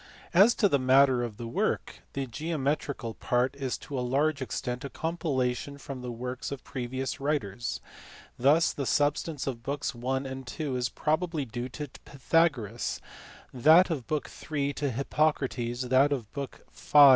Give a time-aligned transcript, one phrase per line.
[0.33, 2.01] As to the matter of the work.
[2.13, 7.19] The geometrical part is to a large extent a compilation from the works of previous
[7.19, 7.79] writers.
[8.35, 10.17] Thus the substance of books I.
[10.17, 10.25] and
[10.59, 10.75] n.
[10.75, 12.99] is probably due to Pythagoras;
[13.53, 14.73] that of book in.
[14.73, 16.99] to Hippocrates; that of book v.